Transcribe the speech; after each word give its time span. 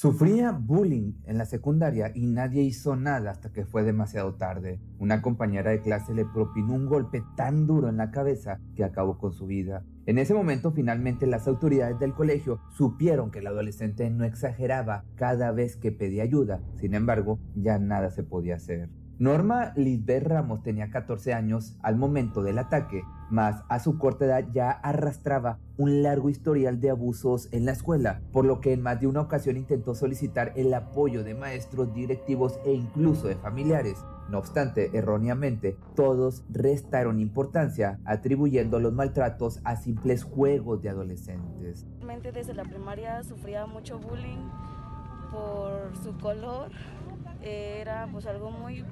Sufría 0.00 0.52
bullying 0.52 1.14
en 1.24 1.38
la 1.38 1.44
secundaria 1.44 2.12
y 2.14 2.26
nadie 2.26 2.62
hizo 2.62 2.94
nada 2.94 3.32
hasta 3.32 3.50
que 3.50 3.64
fue 3.64 3.82
demasiado 3.82 4.36
tarde. 4.36 4.78
Una 5.00 5.22
compañera 5.22 5.72
de 5.72 5.82
clase 5.82 6.14
le 6.14 6.24
propinó 6.24 6.74
un 6.74 6.86
golpe 6.86 7.24
tan 7.36 7.66
duro 7.66 7.88
en 7.88 7.96
la 7.96 8.12
cabeza 8.12 8.60
que 8.76 8.84
acabó 8.84 9.18
con 9.18 9.32
su 9.32 9.46
vida. 9.46 9.82
En 10.06 10.18
ese 10.18 10.34
momento 10.34 10.70
finalmente 10.70 11.26
las 11.26 11.48
autoridades 11.48 11.98
del 11.98 12.14
colegio 12.14 12.60
supieron 12.76 13.32
que 13.32 13.40
el 13.40 13.48
adolescente 13.48 14.08
no 14.08 14.22
exageraba 14.22 15.04
cada 15.16 15.50
vez 15.50 15.76
que 15.76 15.90
pedía 15.90 16.22
ayuda. 16.22 16.60
Sin 16.76 16.94
embargo, 16.94 17.40
ya 17.56 17.80
nada 17.80 18.10
se 18.10 18.22
podía 18.22 18.54
hacer. 18.54 18.90
Norma 19.18 19.72
Lisbeth 19.74 20.22
Ramos 20.22 20.62
tenía 20.62 20.90
14 20.90 21.34
años 21.34 21.76
al 21.82 21.96
momento 21.96 22.44
del 22.44 22.56
ataque, 22.56 23.02
mas 23.30 23.64
a 23.68 23.80
su 23.80 23.98
corta 23.98 24.26
edad 24.26 24.44
ya 24.52 24.70
arrastraba 24.70 25.58
un 25.76 26.04
largo 26.04 26.30
historial 26.30 26.78
de 26.78 26.90
abusos 26.90 27.48
en 27.50 27.64
la 27.64 27.72
escuela, 27.72 28.20
por 28.32 28.44
lo 28.44 28.60
que 28.60 28.72
en 28.72 28.80
más 28.80 29.00
de 29.00 29.08
una 29.08 29.20
ocasión 29.20 29.56
intentó 29.56 29.96
solicitar 29.96 30.52
el 30.54 30.72
apoyo 30.72 31.24
de 31.24 31.34
maestros, 31.34 31.92
directivos 31.92 32.60
e 32.64 32.72
incluso 32.72 33.26
de 33.26 33.34
familiares. 33.34 34.04
No 34.28 34.38
obstante, 34.38 34.96
erróneamente, 34.96 35.76
todos 35.96 36.44
restaron 36.48 37.18
importancia, 37.18 37.98
atribuyendo 38.04 38.78
los 38.78 38.92
maltratos 38.92 39.60
a 39.64 39.74
simples 39.74 40.22
juegos 40.22 40.80
de 40.80 40.90
adolescentes. 40.90 41.88
Desde 42.22 42.54
la 42.54 42.62
primaria 42.62 43.24
sufría 43.24 43.66
mucho 43.66 43.98
bullying 43.98 44.48
por 45.32 45.96
su 46.02 46.16
color 46.18 46.70
era 47.48 48.08
pues 48.12 48.26
algo 48.26 48.50
muy, 48.50 48.84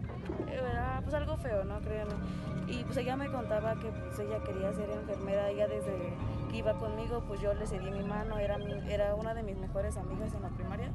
pues 1.03 1.15
algo 1.15 1.37
feo, 1.37 1.65
¿no? 1.65 1.81
Créeme. 1.81 2.15
Y 2.67 2.83
pues 2.85 2.97
ella 2.97 3.17
me 3.17 3.31
contaba 3.31 3.77
que 3.77 3.91
pues 3.91 4.19
ella 4.19 4.43
quería 4.43 4.73
ser 4.73 4.91
enfermera, 4.91 5.49
ella 5.51 5.69
desde 5.69 6.15
que 6.51 6.57
iba 6.57 6.75
conmigo 6.75 7.23
pues 7.27 7.41
yo 7.41 7.55
le 7.55 7.67
cedí 7.67 7.91
mi 7.91 8.03
mano, 8.03 8.39
era, 8.39 8.57
era 8.89 9.15
una 9.15 9.35
de 9.35 9.43
mis 9.43 9.57
mejores 9.57 9.97
amigas 9.97 10.35
en 10.35 10.43
la 10.43 10.49
primaria. 10.49 10.91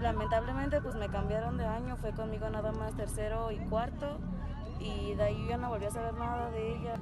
Lamentablemente 0.00 0.80
pues 0.80 0.94
me 0.94 1.08
cambiaron 1.08 1.56
de 1.56 1.64
año, 1.64 1.96
fue 1.96 2.12
conmigo 2.12 2.48
nada 2.48 2.72
más 2.72 2.94
tercero 2.94 3.50
y 3.50 3.58
cuarto 3.58 4.18
y 4.78 5.14
de 5.14 5.22
ahí 5.22 5.46
ya 5.48 5.56
no 5.56 5.68
volví 5.68 5.86
a 5.86 5.90
saber 5.90 6.14
nada 6.14 6.50
de 6.50 6.76
ella. 6.76 6.94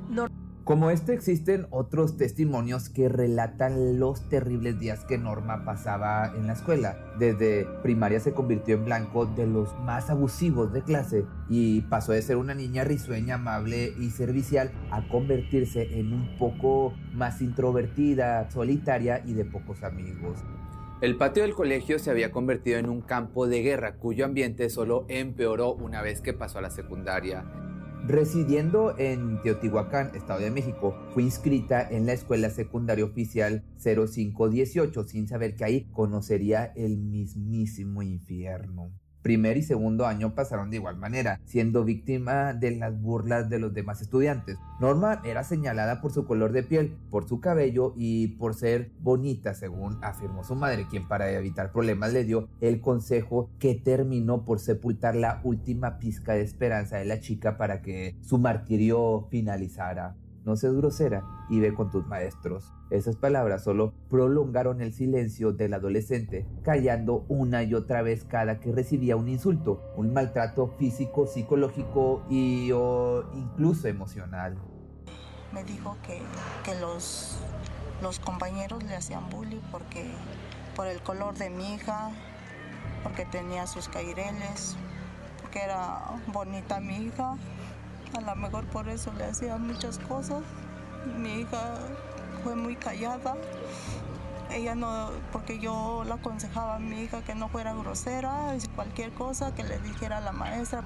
Como 0.64 0.91
este 0.91 1.14
existen 1.14 1.66
otros 1.70 2.16
testimonios 2.16 2.91
que 2.91 3.08
relatan 3.08 3.98
los 3.98 4.28
terribles 4.28 4.78
días 4.78 5.05
que 5.05 5.17
Norma 5.17 5.64
pasaba 5.64 6.33
en 6.36 6.47
la 6.47 6.52
escuela. 6.52 6.98
Desde 7.19 7.67
primaria 7.83 8.20
se 8.20 8.34
convirtió 8.34 8.77
en 8.77 8.84
blanco 8.84 9.25
de 9.25 9.47
los 9.47 9.77
más 9.80 10.11
abusivos 10.11 10.72
de 10.72 10.83
clase 10.83 11.25
y 11.48 11.80
pasó 11.83 12.12
de 12.12 12.22
ser 12.22 12.36
una 12.36 12.55
niña 12.55 12.84
risueña, 12.84 13.36
amable 13.36 13.94
y 13.98 14.11
servicial 14.11 14.70
a 14.91 15.08
convertirse 15.08 15.98
en 15.98 16.12
un 16.12 16.36
poco 16.39 16.92
más 17.14 17.41
introvertida, 17.41 18.48
solitaria 18.50 19.22
y 19.27 19.33
de 19.33 19.47
pocos 19.47 19.83
amigos. 19.83 20.39
El 21.00 21.17
patio 21.17 21.42
del 21.42 21.55
colegio 21.55 21.98
se 21.98 22.11
había 22.11 22.30
convertido 22.30 22.78
en 22.78 22.91
un 22.91 23.00
campo 23.00 23.47
de 23.47 23.62
guerra 23.62 23.95
cuyo 23.95 24.27
ambiente 24.27 24.69
solo 24.69 25.06
empeoró 25.08 25.72
una 25.72 26.02
vez 26.02 26.20
que 26.20 26.34
pasó 26.34 26.58
a 26.58 26.62
la 26.62 26.70
secundaria. 26.70 27.47
Residiendo 28.06 28.98
en 28.98 29.40
Teotihuacán, 29.42 30.12
Estado 30.14 30.40
de 30.40 30.50
México, 30.50 30.96
fue 31.12 31.22
inscrita 31.22 31.86
en 31.88 32.06
la 32.06 32.14
Escuela 32.14 32.50
Secundaria 32.50 33.04
Oficial 33.04 33.62
0518 33.78 35.06
sin 35.06 35.28
saber 35.28 35.54
que 35.54 35.64
ahí 35.64 35.84
conocería 35.92 36.72
el 36.76 36.96
mismísimo 36.98 38.02
infierno. 38.02 38.90
Primer 39.22 39.56
y 39.56 39.62
segundo 39.62 40.06
año 40.06 40.34
pasaron 40.34 40.70
de 40.70 40.76
igual 40.76 40.96
manera, 40.96 41.40
siendo 41.44 41.84
víctima 41.84 42.54
de 42.54 42.76
las 42.76 43.00
burlas 43.00 43.50
de 43.50 43.58
los 43.58 43.74
demás 43.74 44.00
estudiantes. 44.00 44.58
Norma 44.80 45.20
era 45.24 45.44
señalada 45.44 46.00
por 46.00 46.12
su 46.12 46.24
color 46.24 46.52
de 46.52 46.62
piel, 46.62 46.96
por 47.10 47.28
su 47.28 47.40
cabello 47.40 47.92
y 47.96 48.28
por 48.38 48.54
ser 48.54 48.90
bonita, 49.00 49.54
según 49.54 49.98
afirmó 50.02 50.42
su 50.44 50.54
madre, 50.54 50.86
quien 50.88 51.06
para 51.06 51.30
evitar 51.30 51.72
problemas 51.72 52.12
le 52.12 52.24
dio 52.24 52.48
el 52.60 52.80
consejo 52.80 53.50
que 53.58 53.74
terminó 53.74 54.44
por 54.44 54.58
sepultar 54.58 55.14
la 55.14 55.40
última 55.44 55.98
pizca 55.98 56.32
de 56.32 56.42
esperanza 56.42 56.96
de 56.96 57.05
la 57.05 57.20
chica 57.20 57.56
para 57.56 57.82
que 57.82 58.16
su 58.22 58.38
martirio 58.38 59.27
finalizara. 59.30 60.16
No 60.45 60.56
seas 60.56 60.74
grosera 60.74 61.23
y 61.51 61.61
ve 61.61 61.74
con 61.74 61.90
tus 61.90 62.06
maestros. 62.06 62.73
Esas 62.90 63.17
palabras 63.17 63.62
solo 63.62 63.92
prolongaron 64.08 64.80
el 64.80 64.95
silencio 64.95 65.52
del 65.52 65.74
adolescente, 65.74 66.46
callando 66.62 67.27
una 67.28 67.62
y 67.62 67.74
otra 67.74 68.01
vez 68.01 68.24
cada 68.24 68.58
que 68.58 68.73
recibía 68.73 69.17
un 69.17 69.28
insulto, 69.28 69.83
un 69.96 70.14
maltrato 70.14 70.68
físico, 70.78 71.27
psicológico 71.27 72.24
y 72.30 72.70
o 72.73 73.30
incluso 73.34 73.89
emocional. 73.89 74.56
Me 75.52 75.62
dijo 75.64 75.96
que, 76.02 76.23
que 76.64 76.80
los, 76.80 77.39
los 78.01 78.18
compañeros 78.18 78.83
le 78.84 78.96
hacían 78.96 79.28
bullying 79.28 79.61
porque 79.70 80.11
por 80.74 80.86
el 80.86 81.02
color 81.02 81.34
de 81.34 81.51
mi 81.51 81.74
hija, 81.74 82.12
porque 83.02 83.27
tenía 83.27 83.67
sus 83.67 83.89
caireles, 83.89 84.77
porque 85.42 85.61
era 85.61 86.22
bonita 86.33 86.80
mi 86.80 86.96
hija 86.96 87.36
a 88.16 88.20
lo 88.20 88.36
mejor 88.36 88.64
por 88.66 88.88
eso 88.88 89.12
le 89.16 89.24
hacían 89.24 89.66
muchas 89.66 89.98
cosas. 89.98 90.42
Mi 91.18 91.40
hija 91.40 91.74
fue 92.42 92.54
muy 92.56 92.76
callada. 92.76 93.36
Ella 94.50 94.74
no, 94.74 95.10
porque 95.32 95.58
yo 95.58 96.02
la 96.06 96.16
aconsejaba 96.16 96.76
a 96.76 96.78
mi 96.78 97.02
hija 97.02 97.22
que 97.22 97.34
no 97.34 97.48
fuera 97.48 97.72
grosera, 97.72 98.56
cualquier 98.74 99.12
cosa 99.12 99.54
que 99.54 99.62
le 99.62 99.78
dijera 99.78 100.18
a 100.18 100.20
la 100.20 100.32
maestra. 100.32 100.82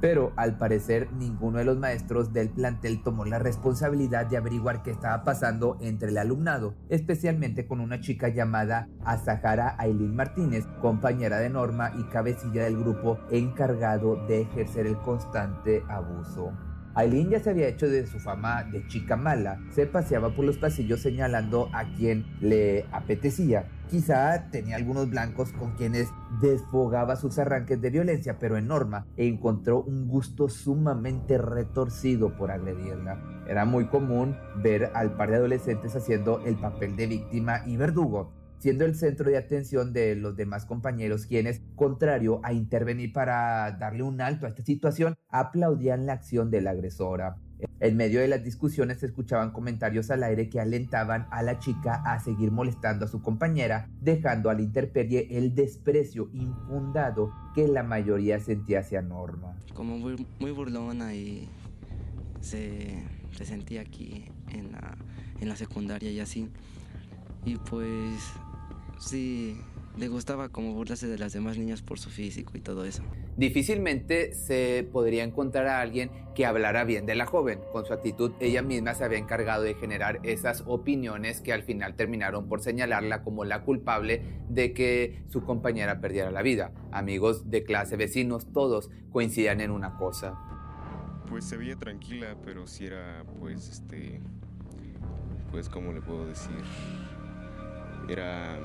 Pero 0.00 0.32
al 0.36 0.56
parecer 0.56 1.12
ninguno 1.12 1.58
de 1.58 1.64
los 1.64 1.78
maestros 1.78 2.32
del 2.32 2.50
plantel 2.50 3.02
tomó 3.02 3.24
la 3.24 3.38
responsabilidad 3.38 4.26
de 4.26 4.36
averiguar 4.36 4.82
qué 4.82 4.90
estaba 4.90 5.24
pasando 5.24 5.76
entre 5.80 6.10
el 6.10 6.18
alumnado, 6.18 6.74
especialmente 6.88 7.66
con 7.66 7.80
una 7.80 8.00
chica 8.00 8.28
llamada 8.28 8.88
Azahara 9.04 9.74
Aileen 9.78 10.14
Martínez, 10.14 10.66
compañera 10.80 11.38
de 11.38 11.50
Norma 11.50 11.92
y 11.98 12.04
cabecilla 12.04 12.64
del 12.64 12.78
grupo 12.78 13.18
encargado 13.30 14.26
de 14.26 14.42
ejercer 14.42 14.86
el 14.86 14.98
constante 14.98 15.82
abuso. 15.88 16.52
Aileen 16.94 17.30
ya 17.30 17.40
se 17.40 17.50
había 17.50 17.68
hecho 17.68 17.88
de 17.88 18.06
su 18.06 18.18
fama 18.18 18.64
de 18.64 18.86
chica 18.88 19.16
mala, 19.16 19.60
se 19.70 19.86
paseaba 19.86 20.34
por 20.34 20.44
los 20.44 20.58
pasillos 20.58 21.00
señalando 21.00 21.68
a 21.72 21.84
quien 21.94 22.24
le 22.40 22.86
apetecía. 22.90 23.68
Quizá 23.90 24.50
tenía 24.50 24.76
algunos 24.76 25.08
blancos 25.08 25.50
con 25.52 25.72
quienes 25.72 26.10
desfogaba 26.42 27.16
sus 27.16 27.38
arranques 27.38 27.80
de 27.80 27.88
violencia, 27.88 28.38
pero 28.38 28.58
en 28.58 28.66
Norma 28.66 29.06
encontró 29.16 29.82
un 29.82 30.08
gusto 30.08 30.50
sumamente 30.50 31.38
retorcido 31.38 32.36
por 32.36 32.50
agredirla. 32.50 33.18
Era 33.48 33.64
muy 33.64 33.86
común 33.86 34.36
ver 34.62 34.90
al 34.92 35.16
par 35.16 35.30
de 35.30 35.36
adolescentes 35.36 35.96
haciendo 35.96 36.44
el 36.44 36.56
papel 36.56 36.96
de 36.96 37.06
víctima 37.06 37.62
y 37.66 37.78
verdugo, 37.78 38.34
siendo 38.58 38.84
el 38.84 38.94
centro 38.94 39.30
de 39.30 39.38
atención 39.38 39.94
de 39.94 40.16
los 40.16 40.36
demás 40.36 40.66
compañeros 40.66 41.24
quienes, 41.24 41.62
contrario 41.74 42.40
a 42.44 42.52
intervenir 42.52 43.14
para 43.14 43.72
darle 43.78 44.02
un 44.02 44.20
alto 44.20 44.44
a 44.44 44.50
esta 44.50 44.64
situación, 44.64 45.16
aplaudían 45.30 46.04
la 46.04 46.12
acción 46.12 46.50
de 46.50 46.60
la 46.60 46.72
agresora. 46.72 47.38
En 47.80 47.96
medio 47.96 48.20
de 48.20 48.28
las 48.28 48.42
discusiones 48.42 48.98
se 48.98 49.06
escuchaban 49.06 49.52
comentarios 49.52 50.10
al 50.10 50.24
aire 50.24 50.48
que 50.48 50.60
alentaban 50.60 51.28
a 51.30 51.42
la 51.42 51.60
chica 51.60 52.02
a 52.04 52.18
seguir 52.18 52.50
molestando 52.50 53.04
a 53.04 53.08
su 53.08 53.22
compañera, 53.22 53.88
dejando 54.00 54.50
a 54.50 54.54
la 54.54 54.58
el 54.58 55.54
desprecio 55.54 56.28
infundado 56.32 57.32
que 57.54 57.68
la 57.68 57.82
mayoría 57.82 58.40
sentía 58.40 58.80
hacia 58.80 59.00
Norma. 59.02 59.56
Como 59.74 59.96
muy, 59.96 60.50
burlona 60.50 61.14
y 61.14 61.48
se, 62.40 63.04
sentía 63.42 63.82
aquí 63.82 64.24
en 64.50 64.72
la, 64.72 64.96
en 65.40 65.48
la 65.48 65.56
secundaria 65.56 66.10
y 66.10 66.18
así. 66.18 66.48
Y 67.44 67.56
pues 67.56 68.20
sí, 68.98 69.56
le 69.96 70.08
gustaba 70.08 70.48
como 70.48 70.74
burlarse 70.74 71.06
de 71.06 71.18
las 71.18 71.32
demás 71.32 71.56
niñas 71.56 71.82
por 71.82 71.98
su 71.98 72.10
físico 72.10 72.52
y 72.56 72.60
todo 72.60 72.84
eso. 72.84 73.02
Difícilmente 73.38 74.34
se 74.34 74.88
podría 74.92 75.22
encontrar 75.22 75.68
a 75.68 75.80
alguien 75.80 76.10
que 76.34 76.44
hablara 76.44 76.82
bien 76.82 77.06
de 77.06 77.14
la 77.14 77.24
joven. 77.24 77.60
Con 77.70 77.86
su 77.86 77.92
actitud, 77.92 78.32
ella 78.40 78.62
misma 78.62 78.94
se 78.94 79.04
había 79.04 79.18
encargado 79.18 79.62
de 79.62 79.74
generar 79.74 80.18
esas 80.24 80.64
opiniones 80.66 81.40
que 81.40 81.52
al 81.52 81.62
final 81.62 81.94
terminaron 81.94 82.48
por 82.48 82.60
señalarla 82.62 83.22
como 83.22 83.44
la 83.44 83.62
culpable 83.62 84.22
de 84.48 84.72
que 84.72 85.22
su 85.28 85.44
compañera 85.44 86.00
perdiera 86.00 86.32
la 86.32 86.42
vida. 86.42 86.72
Amigos 86.90 87.48
de 87.48 87.62
clase, 87.62 87.96
vecinos, 87.96 88.52
todos 88.52 88.90
coincidían 89.12 89.60
en 89.60 89.70
una 89.70 89.96
cosa. 89.96 90.34
Pues 91.28 91.44
se 91.44 91.56
veía 91.56 91.76
tranquila, 91.76 92.36
pero 92.44 92.66
si 92.66 92.86
era, 92.86 93.24
pues, 93.38 93.68
este, 93.68 94.20
pues, 95.52 95.68
¿cómo 95.68 95.92
le 95.92 96.00
puedo 96.00 96.26
decir? 96.26 96.58
Era 98.08 98.58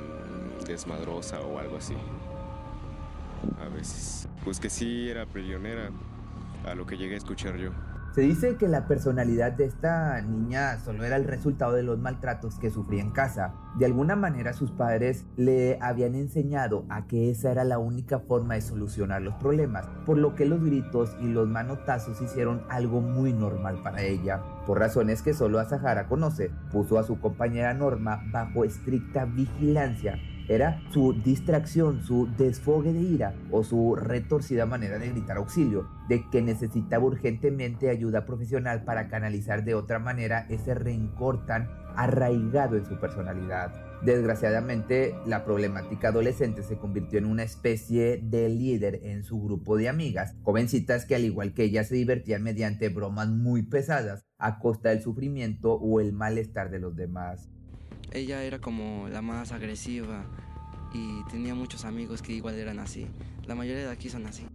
desmadrosa 0.65 1.42
o 1.42 1.59
algo 1.59 1.77
así. 1.77 1.94
A 3.62 3.69
veces. 3.69 4.28
Pues 4.44 4.60
que 4.60 4.69
sí 4.69 5.10
era 5.10 5.25
peleonera, 5.25 5.90
a 6.66 6.75
lo 6.75 6.86
que 6.86 6.98
llegué 6.98 7.16
a 7.16 7.18
escuchar 7.18 7.57
yo. 7.57 7.72
Se 8.13 8.22
dice 8.22 8.57
que 8.57 8.68
la 8.68 8.86
personalidad 8.86 9.54
de 9.54 9.66
esta 9.66 10.22
niña 10.22 10.78
solo 10.78 11.04
era 11.04 11.16
el 11.16 11.24
resultado 11.24 11.74
de 11.74 11.81
los 11.81 11.98
maltratos 11.98 12.60
que 12.60 12.69
sufría 12.69 13.01
en 13.01 13.10
casa. 13.10 13.56
De 13.80 13.88
alguna 13.88 14.16
manera 14.16 14.54
sus 14.54 14.69
padres 14.69 15.25
le 15.36 15.80
habían 15.81 16.13
enseñado 16.13 16.86
a 16.90 17.07
que 17.07 17.31
esa 17.31 17.51
era 17.51 17.63
la 17.63 17.80
única 17.80 18.19
forma 18.19 18.54
de 18.54 18.62
solucionar 18.62 19.24
los 19.24 19.34
problemas, 19.36 19.88
por 20.06 20.19
lo 20.19 20.36
que 20.36 20.45
los 20.45 20.63
gritos 20.63 21.18
y 21.22 21.28
los 21.28 21.48
manotazos 21.48 22.22
hicieron 22.22 22.62
algo 22.69 23.01
muy 23.01 23.34
normal 23.34 23.80
para 23.81 24.04
ella. 24.04 24.44
Por 24.68 24.78
razones 24.78 25.24
que 25.24 25.34
solo 25.34 25.57
Asahara 25.57 26.07
conoce, 26.07 26.51
puso 26.72 27.00
a 27.00 27.04
su 27.04 27.19
compañera 27.19 27.74
Norma 27.74 28.22
bajo 28.31 28.63
estricta 28.63 29.25
vigilancia 29.25 30.19
era 30.48 30.81
su 30.92 31.13
distracción, 31.13 32.04
su 32.04 32.28
desfogue 32.38 32.94
de 32.94 33.01
ira 33.01 33.34
o 33.51 33.63
su 33.63 33.95
retorcida 33.95 34.66
manera 34.66 35.00
de 35.00 35.10
gritar 35.10 35.38
auxilio, 35.38 35.88
de 36.10 36.24
que 36.30 36.42
necesitaba 36.42 37.06
urgentemente 37.06 37.90
ayuda 37.90 38.25
profesional 38.25 38.84
para 38.84 39.07
canalizar 39.07 39.63
de 39.63 39.75
otra 39.75 40.00
manera 40.00 40.45
ese 40.50 40.74
rencor 40.74 41.45
tan 41.45 41.69
arraigado 41.95 42.75
en 42.78 42.86
su 42.86 43.00
personalidad. 43.00 43.72
Desgraciadamente, 44.04 45.16
la 45.25 45.45
problemática 45.45 46.10
adolescente 46.10 46.62
se 46.62 46.78
convirtió 46.78 47.19
en 47.19 47.25
una 47.25 47.44
especie 47.44 48.18
de 48.22 48.50
líder 48.50 49.00
en 49.04 49.24
su 49.24 49.42
grupo 49.42 49.78
de 49.78 49.88
amigas, 49.88 50.36
jovencitas 50.42 51.06
que 51.06 51.16
al 51.16 51.24
igual 51.24 51.54
que 51.54 51.63
ella 51.63 51.86
se 51.86 51.95
divertían 51.95 52.44
mediante 52.44 52.90
bromas 52.90 53.30
muy 53.30 53.63
pesadas 53.63 54.25
a 54.38 54.60
costa 54.60 54.90
del 54.90 55.01
sufrimiento 55.01 55.75
o 55.75 56.01
el 56.01 56.12
malestar 56.12 56.69
de 56.69 56.80
los 56.80 56.98
demás. 56.98 57.50
Ella 58.13 58.44
era 58.44 58.60
como 58.60 59.10
la 59.10 59.24
más 59.24 59.51
agresiva 59.51 60.24
y 60.94 61.24
tenía 61.31 61.56
muchos 61.56 61.83
amigos 61.83 62.21
que 62.21 62.31
igual 62.33 62.54
eran 62.56 62.77
así. 62.77 63.07
La 63.48 63.56
mayoría 63.56 63.86
de 63.86 63.92
aquí 63.92 64.07
son 64.07 64.27
así. 64.27 64.45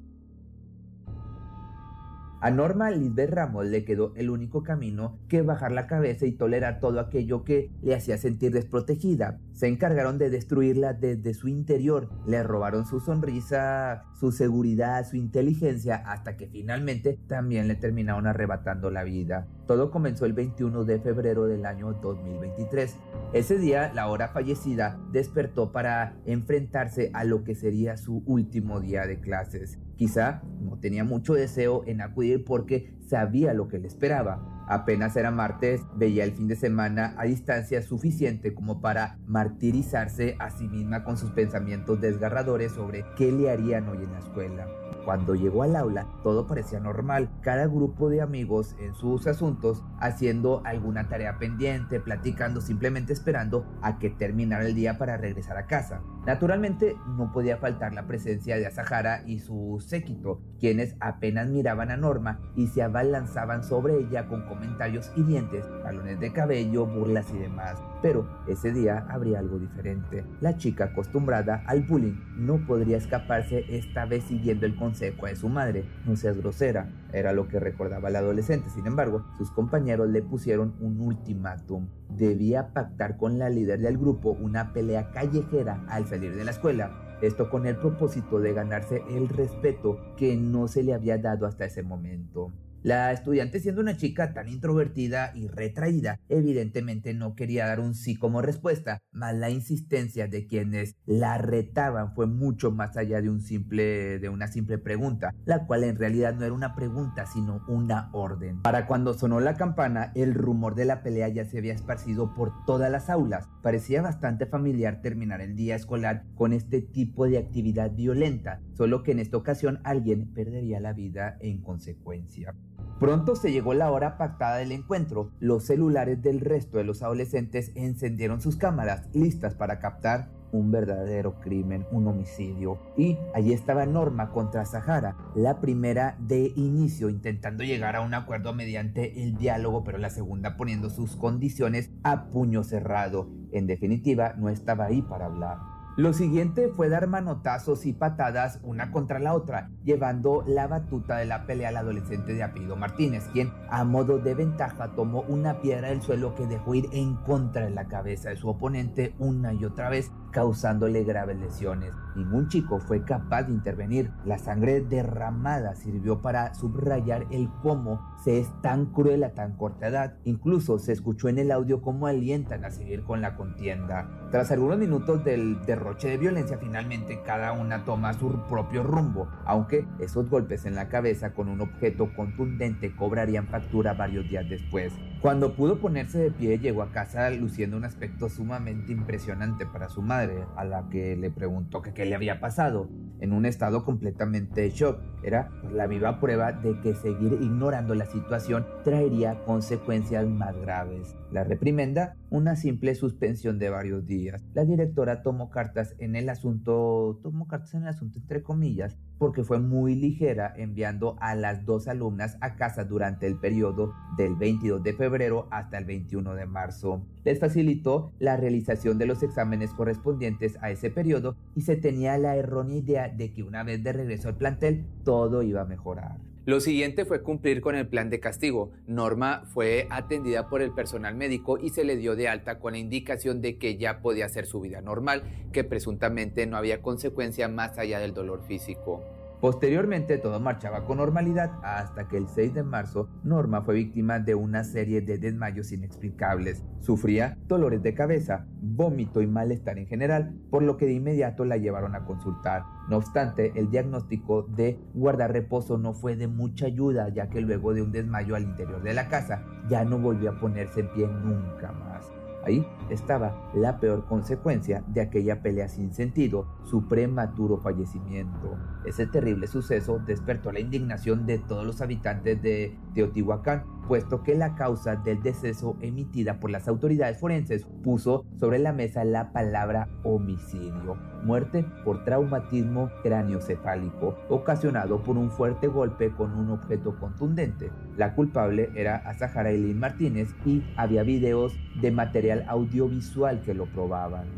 A 2.41 2.53
Norma 2.53 2.89
Lisbeth 2.93 3.31
Ramos 3.31 3.67
le 3.67 3.85
quedó 3.85 4.15
el 4.15 4.31
único 4.31 4.63
camino 4.63 5.19
que 5.29 5.43
bajar 5.43 5.73
la 5.73 5.89
cabeza 5.89 6.25
y 6.25 6.31
tolerar 6.31 6.79
todo 6.79 7.01
aquello 7.01 7.43
que 7.43 7.73
le 7.83 7.97
hacía 7.97 8.17
sentir 8.17 8.53
desprotegida. 8.53 9.41
Se 9.55 9.67
encargaron 9.67 10.19
de 10.19 10.31
destruirla 10.31 10.93
desde 10.93 11.35
su 11.35 11.49
interior, 11.49 12.09
le 12.29 12.45
robaron 12.45 12.87
su 12.87 13.01
sonrisa, 13.01 14.05
su 14.15 14.31
seguridad, 14.31 15.05
su 15.05 15.17
inteligencia, 15.17 15.97
hasta 15.97 16.37
que 16.37 16.47
finalmente 16.47 17.19
también 17.27 17.67
le 17.67 17.75
terminaron 17.75 18.29
arrebatando 18.29 18.93
la 18.93 19.03
vida. 19.03 19.49
Todo 19.69 19.91
comenzó 19.91 20.25
el 20.25 20.33
21 20.33 20.85
de 20.85 20.99
febrero 20.99 21.45
del 21.45 21.67
año 21.67 21.93
2023. 21.93 22.97
Ese 23.35 23.59
día, 23.59 23.93
la 23.95 24.09
hora 24.09 24.29
fallecida 24.29 24.99
despertó 25.13 25.73
para 25.73 26.17
enfrentarse 26.25 27.11
a 27.13 27.25
lo 27.25 27.45
que 27.45 27.55
sería 27.55 27.99
su 27.99 28.23
último 28.25 28.81
día 28.81 29.07
de 29.07 29.21
clases. 29.21 29.79
Quizá 29.97 30.41
no 30.63 30.79
tenía 30.79 31.05
mucho 31.05 31.35
deseo 31.35 31.83
en 31.87 32.01
acudir 32.01 32.47
porque 32.47 32.95
sabía 33.07 33.53
lo 33.53 33.69
que 33.69 33.79
le 33.79 33.89
esperaba. 33.89 34.65
Apenas 34.69 35.15
era 35.17 35.31
martes, 35.31 35.83
veía 35.95 36.25
el 36.25 36.33
fin 36.33 36.49
de 36.49 36.57
semana 36.57 37.15
a 37.19 37.25
distancia 37.25 37.83
suficiente 37.83 38.55
como 38.55 38.81
para 38.81 39.19
martirizarse 39.27 40.35
a 40.39 40.49
sí 40.49 40.67
misma 40.67 41.05
con 41.05 41.19
sus 41.19 41.33
pensamientos 41.33 42.01
desgarradores 42.01 42.73
sobre 42.73 43.05
qué 43.19 43.31
le 43.33 43.51
harían 43.51 43.87
hoy 43.91 43.99
en 43.99 44.13
la 44.13 44.19
escuela. 44.21 44.67
Cuando 45.09 45.35
llegó 45.35 45.63
al 45.63 45.75
aula, 45.75 46.07
todo 46.23 46.47
parecía 46.47 46.81
normal, 46.81 47.31
cada 47.41 47.67
grupo 47.67 48.11
de 48.11 48.21
amigos 48.21 48.77
en 48.79 48.95
sus 48.95 49.27
asuntos, 49.27 49.83
haciendo 50.01 50.61
alguna 50.67 51.09
tarea 51.09 51.39
pendiente, 51.39 51.99
platicando, 51.99 52.61
simplemente 52.61 53.15
esperando 53.15 53.65
a 53.81 53.99
que 53.99 54.11
terminara 54.11 54.67
el 54.67 54.75
día 54.75 54.99
para 54.99 55.17
regresar 55.17 55.57
a 55.57 55.67
casa. 55.67 56.03
Naturalmente, 56.27 56.95
no 57.17 57.33
podía 57.33 57.57
faltar 57.57 57.95
la 57.95 58.07
presencia 58.07 58.59
de 58.59 58.67
Asahara 58.67 59.23
y 59.25 59.39
su 59.39 59.83
séquito, 59.83 60.43
quienes 60.61 60.95
apenas 61.01 61.49
miraban 61.49 61.91
a 61.91 61.97
Norma 61.97 62.43
y 62.55 62.67
se 62.67 62.83
abalanzaban 62.83 63.65
sobre 63.65 63.97
ella 64.01 64.29
con 64.29 64.47
comentarios 64.47 65.11
hirientes, 65.17 65.65
balones 65.83 66.21
de 66.21 66.35
cabello, 66.35 66.85
burlas 66.85 67.31
y 67.33 67.39
demás. 67.39 67.83
Pero 68.01 68.29
ese 68.47 68.73
día 68.73 69.07
habría 69.09 69.41
algo 69.41 69.59
diferente. 69.59 70.25
La 70.41 70.57
chica 70.57 70.85
acostumbrada 70.85 71.63
al 71.67 71.83
bullying 71.83 72.15
no 72.37 72.65
podría 72.67 72.97
escaparse 72.97 73.65
esta 73.69 74.07
vez 74.07 74.25
siguiendo 74.25 74.67
el 74.67 74.77
consejo 74.77 75.27
de 75.27 75.37
su 75.37 75.49
madre. 75.49 75.85
No 76.07 76.17
seas 76.17 76.39
grosera, 76.39 76.91
era 77.13 77.33
lo 77.33 77.49
que 77.49 77.59
recordaba 77.61 78.09
el 78.09 78.17
adolescente. 78.17 78.71
Sin 78.71 78.87
embargo, 78.87 79.25
sus 79.37 79.51
compañeros 79.51 80.09
le 80.09 80.23
pusieron 80.23 80.75
un 80.81 81.01
ultimátum. 81.01 81.89
Debía 82.11 82.73
pactar 82.73 83.17
con 83.17 83.39
la 83.39 83.51
líder 83.51 83.81
del 83.81 83.99
grupo 83.99 84.31
una 84.31 84.73
pelea 84.73 85.11
callejera 85.11 85.85
al 85.89 86.07
salir 86.07 86.37
de 86.37 86.45
la 86.45 86.53
escuela 86.53 87.05
esto 87.21 87.51
con 87.51 87.67
el 87.67 87.77
propósito 87.77 88.39
de 88.39 88.53
ganarse 88.53 89.03
el 89.11 89.29
respeto 89.29 89.99
que 90.17 90.37
no 90.37 90.69
se 90.69 90.85
le 90.85 90.95
había 90.95 91.19
dado 91.19 91.47
hasta 91.47 91.65
ese 91.65 91.83
momento. 91.83 92.53
La 92.83 93.11
estudiante, 93.13 93.59
siendo 93.59 93.81
una 93.81 93.97
chica 93.97 94.33
tan 94.33 94.49
introvertida 94.49 95.33
y 95.35 95.49
retraída, 95.49 96.21
evidentemente 96.29 97.13
no 97.13 97.35
quería 97.35 97.67
dar 97.67 97.81
un 97.81 97.95
sí 97.95 98.15
como 98.15 98.41
respuesta, 98.41 99.01
mas 99.11 99.35
la 99.35 99.51
insistencia 99.51 100.29
de 100.29 100.47
quienes 100.47 100.95
la 101.05 101.39
retaban 101.39 102.15
fue 102.15 102.29
mucho 102.29 102.71
más 102.71 102.97
allá 102.97 103.21
de 103.21 103.31
un 103.31 103.41
simple 103.41 104.21
de 104.21 104.29
una 104.29 104.47
simple 104.47 104.79
pregunta, 104.79 105.35
la 105.45 105.67
cual 105.67 105.83
en 105.83 105.97
realidad 105.97 106.35
no 106.35 106.45
era 106.45 106.55
una 106.55 106.77
pregunta, 106.77 107.27
sino 107.27 107.65
una 107.67 108.11
orden. 108.13 108.63
Para 108.63 108.87
cuando 108.87 109.13
sonó 109.15 109.41
la 109.41 109.55
campana, 109.55 110.13
el 110.15 110.35
rumor 110.35 110.77
de 110.77 110.85
la 110.85 111.03
pelea 111.03 111.29
ya 111.29 111.45
se 111.45 111.59
había 111.59 111.75
esparcido 111.75 112.33
por 112.35 112.53
todas 112.65 112.93
las 112.93 113.11
aulas. 113.11 113.49
Parecía 113.63 114.03
bastante 114.03 114.47
familiar 114.47 115.01
terminar 115.03 115.41
el 115.41 115.57
día 115.57 115.75
escolar 115.75 116.25
con 116.37 116.53
este 116.53 116.81
tipo 116.81 117.27
de 117.27 117.39
actividad 117.39 117.91
violenta, 117.91 118.61
solo 118.79 119.03
que 119.03 119.11
en 119.11 119.19
esta 119.19 119.37
ocasión 119.37 119.81
alguien 119.83 120.33
perdería 120.33 120.79
la 120.79 120.93
vida 120.93 121.37
en 121.41 121.61
consecuencia. 121.63 122.55
Pronto 123.01 123.35
se 123.35 123.51
llegó 123.51 123.75
la 123.75 123.91
hora 123.91 124.17
pactada 124.17 124.59
del 124.59 124.71
encuentro. 124.71 125.33
Los 125.41 125.65
celulares 125.65 126.23
del 126.23 126.41
resto 126.41 126.79
de 126.79 126.85
los 126.85 127.03
adolescentes 127.03 127.73
encendieron 127.75 128.41
sus 128.41 128.57
cámaras, 128.57 129.09
listas 129.13 129.57
para 129.57 129.81
captar 129.81 130.31
un 130.53 130.71
verdadero 130.71 131.41
crimen, 131.41 131.87
un 131.91 132.07
homicidio. 132.07 132.79
Y 132.97 133.19
allí 133.35 133.53
estaba 133.53 133.85
Norma 133.85 134.31
contra 134.31 134.65
Sahara, 134.65 135.17
la 135.35 135.61
primera 135.61 136.17
de 136.21 136.53
inicio 136.55 137.09
intentando 137.09 137.65
llegar 137.65 137.97
a 137.97 138.01
un 138.01 138.15
acuerdo 138.15 138.55
mediante 138.55 139.25
el 139.25 139.37
diálogo, 139.37 139.83
pero 139.83 139.99
la 139.99 140.11
segunda 140.11 140.57
poniendo 140.57 140.89
sus 140.89 141.17
condiciones 141.17 141.91
a 142.05 142.31
puño 142.31 142.63
cerrado. 142.63 143.29
En 143.53 143.67
definitiva, 143.67 144.35
no 144.39 144.49
estaba 144.49 144.87
ahí 144.87 145.03
para 145.03 145.27
hablar. 145.27 145.78
Lo 145.99 146.13
siguiente 146.13 146.69
fue 146.69 146.89
dar 146.89 147.09
manotazos 147.09 147.85
y 147.85 147.93
patadas 147.93 148.61
una 148.63 148.93
contra 148.93 149.19
la 149.19 149.35
otra, 149.35 149.73
llevando 149.83 150.45
la 150.47 150.69
batuta 150.69 151.17
de 151.17 151.25
la 151.25 151.45
pelea 151.45 151.71
al 151.71 151.77
adolescente 151.77 152.35
de 152.35 152.45
apellido 152.45 152.77
Martínez, 152.77 153.25
quien 153.33 153.53
a 153.69 153.83
modo 153.83 154.21
de 154.21 154.37
ventaja 154.37 154.95
tomó 154.95 155.23
una 155.23 155.61
piedra 155.61 155.89
del 155.89 156.01
suelo 156.01 156.37
que 156.37 156.47
dejó 156.47 156.77
ir 156.77 156.89
en 156.93 157.17
contra 157.17 157.65
de 157.65 157.71
la 157.71 157.89
cabeza 157.89 158.29
de 158.29 158.37
su 158.37 158.49
oponente 158.49 159.17
una 159.19 159.53
y 159.53 159.65
otra 159.65 159.91
vez, 159.91 160.13
causándole 160.31 161.05
graves 161.05 161.39
lesiones. 161.39 161.93
Ningún 162.17 162.49
chico 162.49 162.81
fue 162.81 163.05
capaz 163.05 163.45
de 163.45 163.53
intervenir. 163.53 164.11
La 164.25 164.39
sangre 164.39 164.81
derramada 164.81 165.75
sirvió 165.75 166.21
para 166.21 166.55
subrayar 166.55 167.27
el 167.31 167.49
cómo 167.63 168.01
se 168.25 168.41
es 168.41 168.51
tan 168.61 168.87
cruel 168.87 169.23
a 169.25 169.35
tan 169.35 169.57
corta 169.57 169.89
edad. 169.89 170.15
Incluso 170.25 170.79
se 170.79 170.93
escuchó 170.93 171.29
en 171.29 171.39
el 171.39 171.53
audio 171.53 171.81
cómo 171.81 172.07
alientan 172.07 172.65
a 172.65 172.71
seguir 172.71 173.05
con 173.05 173.21
la 173.21 173.37
contienda. 173.37 174.09
Tras 174.31 174.51
algunos 174.51 174.79
minutos 174.79 175.25
del 175.25 175.65
derroche 175.65 176.09
de 176.09 176.19
violencia, 176.19 176.59
finalmente 176.59 177.23
cada 177.25 177.53
una 177.53 177.85
toma 177.85 178.13
su 178.15 178.29
propio 178.49 178.83
rumbo, 178.83 179.29
aunque 179.45 179.87
esos 180.01 180.29
golpes 180.29 180.65
en 180.67 180.75
la 180.75 180.89
cabeza 180.89 181.35
con 181.35 181.49
un 181.49 181.61
objeto 181.61 182.13
contundente 182.15 182.95
cobrarían 182.97 183.47
factura 183.47 183.95
varios 183.95 184.29
días 184.29 184.49
después. 184.49 184.93
Cuando 185.21 185.55
pudo 185.55 185.81
ponerse 185.81 186.17
de 186.17 186.31
pie, 186.31 186.61
llegó 186.61 186.81
a 186.81 186.93
casa 186.93 187.29
luciendo 187.31 187.77
un 187.77 187.85
aspecto 187.85 188.29
sumamente 188.29 188.93
impresionante 188.93 189.67
para 189.67 189.89
su 189.89 190.01
madre, 190.01 190.45
a 190.55 190.65
la 190.65 190.89
que 190.91 191.17
le 191.17 191.29
preguntó 191.29 191.83
qué 191.83 192.05
le 192.05 192.15
había 192.15 192.39
pasado, 192.39 192.89
en 193.19 193.33
un 193.33 193.45
estado 193.45 193.85
completamente 193.85 194.61
de 194.61 194.71
shock. 194.71 195.01
Era 195.25 195.51
la 195.73 195.89
viva 195.89 196.21
prueba 196.21 196.53
de 196.53 196.79
que 196.83 196.95
seguir 196.95 197.33
ignorando 197.41 197.97
la 197.97 198.07
situación 198.07 198.65
traería 198.85 199.43
consecuencias 199.45 200.25
más 200.29 200.57
graves. 200.57 201.17
La 201.33 201.43
reprimenda, 201.43 202.15
una 202.31 202.55
simple 202.55 202.95
suspensión 202.95 203.59
de 203.59 203.71
varios 203.71 204.07
días. 204.07 204.45
La 204.55 204.65
directora 204.65 205.23
tomó 205.23 205.51
cartas 205.51 205.97
en 205.99 206.15
el 206.15 206.29
asunto, 206.29 207.19
tomó 207.25 207.49
cartas 207.49 207.75
en 207.75 207.83
el 207.83 207.89
asunto 207.89 208.21
entre 208.21 208.45
comillas, 208.45 208.97
porque 209.19 209.43
fue 209.43 209.59
muy 209.59 209.97
ligera 209.97 210.55
enviando 210.57 211.17
a 211.21 211.35
las 211.35 211.65
dos 211.65 211.89
alumnas 211.89 212.39
a 212.41 212.55
casa 212.55 212.85
durante 212.85 213.27
el 213.27 213.37
periodo 213.37 213.93
del 214.17 214.37
22 214.37 214.81
de 214.85 214.93
febrero 214.93 215.08
hasta 215.51 215.79
el 215.79 215.85
21 215.85 216.35
de 216.35 216.47
marzo. 216.47 217.03
Les 217.25 217.39
facilitó 217.39 218.13
la 218.19 218.37
realización 218.37 218.99
de 218.99 219.07
los 219.07 219.23
exámenes 219.23 219.71
correspondientes 219.73 220.57
a 220.61 220.71
ese 220.71 220.91
periodo 220.91 221.37
y 221.55 221.63
se 221.63 221.77
tenía 221.77 222.19
la 222.19 222.37
errónea 222.37 222.77
idea 222.77 223.09
de 223.09 223.33
que 223.33 223.43
una 223.43 223.63
vez 223.63 223.83
de 223.83 223.93
regreso 223.93 224.29
al 224.29 224.37
plantel 224.37 224.85
todo 225.05 225.43
iba 225.43 225.63
a 225.63 225.65
mejorar. 225.65 226.19
Lo 226.45 226.61
siguiente 226.61 227.05
fue 227.05 227.23
cumplir 227.23 227.61
con 227.61 227.75
el 227.75 227.89
plan 227.89 228.09
de 228.09 228.21
castigo. 228.21 228.71
Norma 228.87 229.43
fue 229.53 229.87
atendida 229.91 230.49
por 230.49 230.63
el 230.63 230.73
personal 230.73 231.15
médico 231.15 231.59
y 231.59 231.69
se 231.69 231.85
le 231.85 231.97
dio 231.97 232.17
de 232.17 232.29
alta 232.29 232.59
con 232.59 232.73
la 232.73 232.79
indicación 232.79 233.43
de 233.43 233.59
que 233.59 233.77
ya 233.77 234.01
podía 234.01 234.25
hacer 234.25 234.47
su 234.47 234.63
vida 234.63 234.81
normal, 234.81 235.25
que 235.53 235.63
presuntamente 235.63 236.47
no 236.47 236.57
había 236.57 236.81
consecuencia 236.81 237.49
más 237.49 237.77
allá 237.77 237.99
del 237.99 238.15
dolor 238.15 238.43
físico. 238.47 239.03
Posteriormente 239.41 240.19
todo 240.19 240.41
marchaba 240.41 240.85
con 240.85 240.99
normalidad 240.99 241.53
hasta 241.63 242.09
que 242.09 242.17
el 242.17 242.27
6 242.29 242.55
de 242.55 242.65
marzo 242.65 243.09
Norma 243.23 243.63
fue 243.63 243.75
víctima 243.75 244.19
de 244.19 244.35
una 244.35 244.65
serie 244.65 245.01
de 245.01 245.19
desmayos 245.19 245.71
inexplicables. 245.71 246.65
Sufría 246.81 247.39
dolores 247.47 247.81
de 247.85 247.95
cabeza, 247.95 248.47
vómito 248.61 249.23
y 249.23 249.29
malestar 249.29 249.79
en 249.79 249.87
general, 249.87 250.35
por 250.51 250.65
lo 250.65 250.77
que 250.77 250.87
de 250.87 250.95
inmediato 250.95 251.45
la 251.45 251.57
llevaron 251.57 251.95
a 251.95 252.05
consultar. 252.05 252.65
No 252.89 252.97
obstante, 252.97 253.53
el 253.55 253.71
diagnóstico 253.71 254.43
de 254.43 254.81
guardar 254.93 255.33
reposo 255.33 255.79
no 255.79 255.95
fue 255.95 256.17
de 256.17 256.27
mucha 256.27 256.67
ayuda 256.67 257.09
ya 257.09 257.29
que 257.29 257.41
luego 257.41 257.75
de 257.75 257.83
un 257.83 257.93
desmayo 257.93 258.35
al 258.35 258.43
interior 258.43 258.83
de 258.83 258.95
la 258.95 259.09
casa 259.09 259.45
ya 259.69 259.85
no 259.85 259.99
volvió 259.99 260.31
a 260.31 260.41
ponerse 260.41 260.81
en 260.81 260.93
pie 260.93 261.07
nunca 261.07 261.71
más. 261.71 262.18
Ahí 262.45 262.67
estaba 262.89 263.51
la 263.55 263.79
peor 263.79 264.07
consecuencia 264.07 264.83
de 264.89 265.01
aquella 265.01 265.43
pelea 265.43 265.69
sin 265.69 265.93
sentido, 265.93 266.47
su 266.65 266.89
prematuro 266.89 267.59
fallecimiento. 267.59 268.57
Ese 268.85 269.07
terrible 269.07 269.47
suceso 269.47 269.99
despertó 269.99 270.53
la 270.53 270.61
indignación 270.61 271.27
de 271.27 271.39
todos 271.39 271.67
los 271.67 271.81
habitantes 271.81 272.41
de 272.43 272.77
Teotihuacán, 272.95 273.65
puesto 273.89 274.23
que 274.23 274.35
la 274.35 274.55
causa 274.55 274.97
del 274.97 275.23
deceso 275.23 275.77
emitida 275.81 276.39
por 276.39 276.51
las 276.51 276.69
autoridades 276.69 277.19
forenses 277.19 277.67
puso 277.83 278.25
sobre 278.39 278.59
la 278.59 278.73
mesa 278.73 279.03
la 279.05 279.33
palabra 279.33 279.89
homicidio, 280.05 280.97
muerte 281.25 281.65
por 281.85 282.05
traumatismo 282.05 282.91
craneocefálico, 283.03 284.17
ocasionado 284.29 285.03
por 285.03 285.17
un 285.17 285.31
fuerte 285.31 285.67
golpe 285.67 286.11
con 286.11 286.33
un 286.39 286.51
objeto 286.51 286.97
contundente. 287.01 287.71
La 287.97 288.15
culpable 288.15 288.71
era 288.75 288.97
Azahara 288.97 289.51
Eileen 289.51 289.81
Martínez 289.81 290.29
y 290.45 290.63
había 290.77 291.03
videos 291.03 291.57
de 291.81 291.91
material 291.91 292.45
audiovisual 292.47 293.41
que 293.41 293.55
lo 293.55 293.67
probaban. 293.67 294.29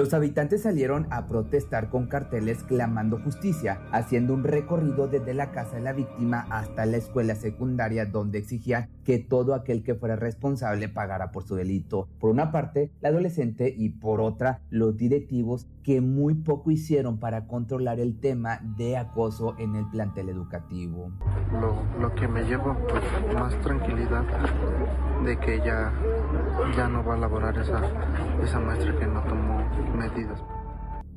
Los 0.00 0.14
habitantes 0.14 0.62
salieron 0.62 1.06
a 1.10 1.26
protestar 1.26 1.90
con 1.90 2.06
carteles 2.06 2.64
clamando 2.64 3.18
justicia, 3.18 3.82
haciendo 3.92 4.32
un 4.32 4.44
recorrido 4.44 5.08
desde 5.08 5.34
la 5.34 5.52
casa 5.52 5.76
de 5.76 5.82
la 5.82 5.92
víctima 5.92 6.46
hasta 6.48 6.86
la 6.86 6.96
escuela 6.96 7.34
secundaria 7.34 8.06
donde 8.06 8.38
exigían 8.38 8.88
que 9.04 9.18
todo 9.18 9.52
aquel 9.52 9.82
que 9.82 9.94
fuera 9.94 10.16
responsable 10.16 10.88
pagara 10.88 11.32
por 11.32 11.46
su 11.46 11.54
delito. 11.54 12.08
Por 12.18 12.30
una 12.30 12.50
parte, 12.50 12.90
la 13.02 13.10
adolescente 13.10 13.74
y 13.76 13.90
por 13.90 14.22
otra, 14.22 14.62
los 14.70 14.96
directivos 14.96 15.66
que 15.82 16.00
muy 16.00 16.34
poco 16.34 16.70
hicieron 16.70 17.18
para 17.18 17.46
controlar 17.46 18.00
el 18.00 18.18
tema 18.20 18.60
de 18.76 18.96
acoso 18.96 19.54
en 19.58 19.76
el 19.76 19.86
plantel 19.90 20.28
educativo. 20.28 21.10
Lo, 22.00 22.14
que 22.14 22.28
me 22.28 22.42
lleva 22.44 22.76
pues 22.86 23.02
más 23.34 23.58
tranquilidad 23.60 24.24
de 25.24 25.38
que 25.38 25.58
ya, 25.58 25.92
ya 26.76 26.88
no 26.88 27.04
va 27.04 27.14
a 27.14 27.18
laborar 27.18 27.56
esa, 27.58 27.82
esa 28.42 28.60
maestra 28.60 28.98
que 28.98 29.06
no 29.06 29.22
tomó 29.24 29.62
medidas. 29.96 30.42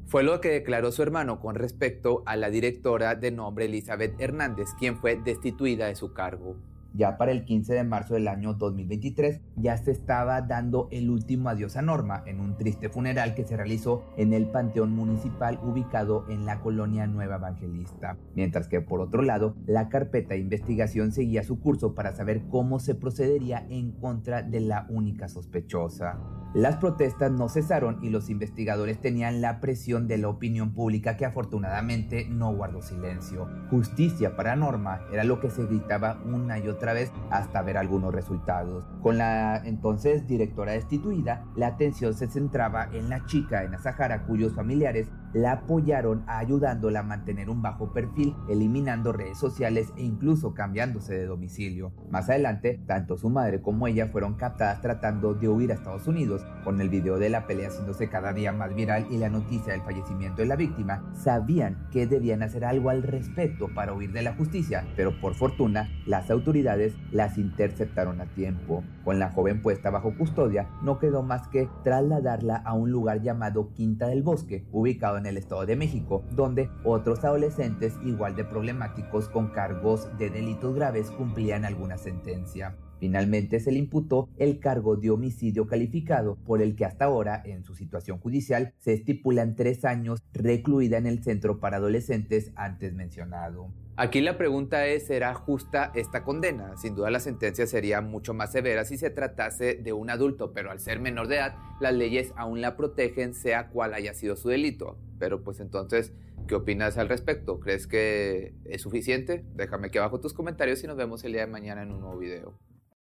Fue 0.07 0.23
lo 0.23 0.39
que 0.41 0.49
declaró 0.49 0.91
su 0.91 1.01
hermano 1.01 1.39
con 1.39 1.55
respecto 1.55 2.21
a 2.25 2.35
la 2.35 2.49
directora 2.49 3.15
de 3.15 3.31
nombre 3.31 3.65
Elizabeth 3.65 4.19
Hernández, 4.19 4.69
quien 4.77 4.97
fue 4.97 5.15
destituida 5.15 5.87
de 5.87 5.95
su 5.95 6.13
cargo. 6.13 6.55
Ya 6.93 7.17
para 7.17 7.31
el 7.31 7.43
15 7.43 7.73
de 7.73 7.83
marzo 7.83 8.13
del 8.13 8.27
año 8.27 8.53
2023 8.53 9.41
ya 9.55 9.77
se 9.77 9.91
estaba 9.91 10.41
dando 10.41 10.87
el 10.91 11.09
último 11.09 11.49
adiós 11.49 11.75
a 11.75 11.81
Norma 11.81 12.23
en 12.27 12.39
un 12.39 12.55
triste 12.55 12.89
funeral 12.89 13.33
que 13.33 13.45
se 13.45 13.57
realizó 13.57 14.03
en 14.15 14.33
el 14.33 14.47
Panteón 14.47 14.95
Municipal 14.95 15.59
ubicado 15.63 16.25
en 16.29 16.45
la 16.45 16.59
colonia 16.59 17.07
Nueva 17.07 17.35
Evangelista. 17.35 18.17
Mientras 18.35 18.67
que 18.67 18.81
por 18.81 19.01
otro 19.01 19.23
lado, 19.23 19.55
la 19.65 19.89
carpeta 19.89 20.35
de 20.35 20.41
investigación 20.41 21.11
seguía 21.11 21.43
su 21.43 21.59
curso 21.59 21.95
para 21.95 22.13
saber 22.13 22.43
cómo 22.49 22.79
se 22.79 22.95
procedería 22.95 23.65
en 23.69 23.91
contra 23.93 24.43
de 24.43 24.59
la 24.59 24.85
única 24.89 25.27
sospechosa. 25.27 26.42
Las 26.53 26.75
protestas 26.75 27.31
no 27.31 27.49
cesaron 27.49 27.97
y 28.03 28.11
los 28.11 28.29
investigadores 28.29 29.01
tenían 29.01 29.41
la 29.41 29.59
presión 29.59 30.07
de 30.07 30.19
la 30.19 30.29
opinión 30.29 30.75
pública 30.75 31.17
que 31.17 31.25
afortunadamente 31.25 32.27
no 32.29 32.53
guardó 32.53 32.83
silencio. 32.83 33.49
Justicia 33.71 34.35
para 34.35 34.55
Norma 34.55 35.01
era 35.11 35.23
lo 35.23 35.39
que 35.39 35.49
se 35.49 35.65
gritaba 35.65 36.21
una 36.25 36.59
y 36.59 36.67
otra 36.67 36.93
vez 36.93 37.11
hasta 37.31 37.63
ver 37.63 37.77
algunos 37.77 38.13
resultados. 38.13 38.85
Con 39.01 39.17
la 39.17 39.63
entonces 39.65 40.27
directora 40.27 40.73
destituida, 40.73 41.43
la 41.55 41.67
atención 41.67 42.13
se 42.13 42.27
centraba 42.27 42.87
en 42.93 43.09
la 43.09 43.25
chica 43.25 43.63
en 43.63 43.73
Azahara 43.73 44.27
cuyos 44.27 44.53
familiares 44.53 45.09
la 45.33 45.53
apoyaron 45.53 46.23
ayudándola 46.27 46.99
a 46.99 47.03
mantener 47.03 47.49
un 47.49 47.61
bajo 47.61 47.91
perfil, 47.91 48.35
eliminando 48.49 49.11
redes 49.11 49.37
sociales 49.37 49.91
e 49.97 50.03
incluso 50.03 50.53
cambiándose 50.53 51.13
de 51.15 51.25
domicilio. 51.25 51.91
Más 52.09 52.29
adelante, 52.29 52.81
tanto 52.85 53.17
su 53.17 53.29
madre 53.29 53.61
como 53.61 53.87
ella 53.87 54.07
fueron 54.07 54.35
captadas 54.35 54.81
tratando 54.81 55.33
de 55.33 55.49
huir 55.49 55.71
a 55.71 55.75
Estados 55.75 56.07
Unidos, 56.07 56.45
con 56.63 56.79
el 56.81 56.89
video 56.89 57.17
de 57.17 57.29
la 57.29 57.47
pelea 57.47 57.69
haciéndose 57.69 58.09
cada 58.09 58.33
día 58.33 58.51
más 58.51 58.73
viral 58.75 59.07
y 59.09 59.17
la 59.17 59.29
noticia 59.29 59.73
del 59.73 59.81
fallecimiento 59.81 60.41
de 60.41 60.47
la 60.47 60.55
víctima, 60.55 61.03
sabían 61.13 61.87
que 61.91 62.07
debían 62.07 62.43
hacer 62.43 62.65
algo 62.65 62.89
al 62.89 63.03
respecto 63.03 63.67
para 63.73 63.93
huir 63.93 64.11
de 64.11 64.21
la 64.21 64.35
justicia, 64.35 64.85
pero 64.95 65.19
por 65.19 65.35
fortuna 65.35 65.89
las 66.05 66.29
autoridades 66.29 66.95
las 67.11 67.37
interceptaron 67.37 68.21
a 68.21 68.25
tiempo. 68.25 68.83
Con 69.03 69.19
la 69.19 69.31
joven 69.31 69.61
puesta 69.61 69.89
bajo 69.89 70.15
custodia, 70.17 70.69
no 70.81 70.99
quedó 70.99 71.23
más 71.23 71.47
que 71.47 71.69
trasladarla 71.83 72.57
a 72.57 72.73
un 72.73 72.91
lugar 72.91 73.21
llamado 73.21 73.73
Quinta 73.73 74.07
del 74.07 74.23
Bosque, 74.23 74.65
ubicado 74.71 75.17
en 75.23 75.27
el 75.27 75.37
Estado 75.37 75.65
de 75.65 75.75
México, 75.75 76.23
donde 76.31 76.69
otros 76.83 77.23
adolescentes 77.23 77.93
igual 78.03 78.35
de 78.35 78.43
problemáticos 78.43 79.29
con 79.29 79.47
cargos 79.47 80.09
de 80.17 80.29
delitos 80.29 80.75
graves 80.75 81.09
cumplían 81.11 81.63
alguna 81.65 81.97
sentencia. 81.97 82.75
Finalmente 83.03 83.59
se 83.59 83.73
le 83.73 83.79
imputó 83.79 84.29
el 84.37 84.61
cargo 84.61 84.95
de 84.95 85.09
homicidio 85.09 85.67
calificado, 85.67 86.37
por 86.45 86.61
el 86.61 86.73
que 86.73 86.85
hasta 86.85 87.03
ahora, 87.03 87.41
en 87.43 87.65
su 87.65 87.75
situación 87.75 88.17
judicial, 88.17 88.71
se 88.79 88.93
estipulan 88.93 89.57
tres 89.57 89.83
años 89.83 90.23
recluida 90.31 90.99
en 90.99 91.07
el 91.07 91.21
centro 91.21 91.59
para 91.59 91.75
adolescentes 91.75 92.53
antes 92.55 92.93
mencionado. 92.93 93.67
Aquí 93.97 94.21
la 94.21 94.37
pregunta 94.37 94.87
es, 94.87 95.07
¿será 95.07 95.33
justa 95.33 95.91
esta 95.95 96.23
condena? 96.23 96.77
Sin 96.77 96.95
duda 96.95 97.11
la 97.11 97.19
sentencia 97.19 97.67
sería 97.67 97.99
mucho 97.99 98.33
más 98.33 98.53
severa 98.53 98.85
si 98.85 98.97
se 98.97 99.09
tratase 99.09 99.75
de 99.75 99.91
un 99.91 100.09
adulto, 100.09 100.53
pero 100.53 100.71
al 100.71 100.79
ser 100.79 101.01
menor 101.01 101.27
de 101.27 101.35
edad, 101.35 101.57
las 101.81 101.93
leyes 101.93 102.31
aún 102.37 102.61
la 102.61 102.77
protegen 102.77 103.33
sea 103.33 103.67
cual 103.67 103.95
haya 103.95 104.13
sido 104.13 104.37
su 104.37 104.47
delito. 104.47 104.97
Pero 105.19 105.43
pues 105.43 105.59
entonces, 105.59 106.13
¿qué 106.47 106.55
opinas 106.55 106.97
al 106.97 107.09
respecto? 107.09 107.59
¿Crees 107.59 107.85
que 107.85 108.53
es 108.63 108.81
suficiente? 108.81 109.43
Déjame 109.55 109.87
aquí 109.87 109.97
abajo 109.97 110.21
tus 110.21 110.33
comentarios 110.33 110.81
y 110.85 110.87
nos 110.87 110.95
vemos 110.95 111.21
el 111.25 111.33
día 111.33 111.41
de 111.41 111.51
mañana 111.51 111.83
en 111.83 111.91
un 111.91 111.99
nuevo 111.99 112.17
video. 112.17 112.57